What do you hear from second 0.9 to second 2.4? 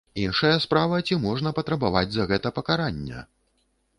ці можна патрабаваць за